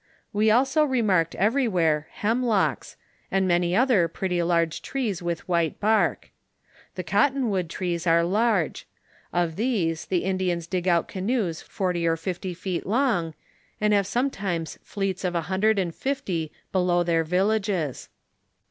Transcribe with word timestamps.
We 0.33 0.49
also 0.49 0.83
re 0.83 1.03
marked 1.03 1.35
everywhere, 1.35 2.07
hemlocks, 2.09 2.95
and 3.29 3.47
many 3.47 3.75
other 3.75 4.07
pretty 4.07 4.41
large 4.41 4.81
ti'ees 4.81 5.21
with 5.21 5.47
white 5.47 5.79
bark. 5.79 6.31
The 6.95 7.03
cotton 7.03 7.51
wood 7.51 7.69
trees 7.69 8.07
are 8.07 8.23
large; 8.23 8.87
of 9.31 9.57
these, 9.57 10.05
the 10.05 10.23
Indians 10.23 10.65
dig 10.65 10.87
out 10.87 11.07
canoes 11.07 11.61
forty 11.61 12.07
or 12.07 12.17
fifty 12.17 12.55
feet 12.55 12.87
long, 12.87 13.35
and 13.79 13.93
have 13.93 14.07
sometimes 14.07 14.79
fleets 14.81 15.23
of 15.23 15.35
a 15.35 15.41
hundred 15.41 15.77
and 15.77 15.93
fifty 15.93 16.51
below 16.71 17.03
their 17.03 17.23
vil 17.23 17.49
lages. 17.49 18.07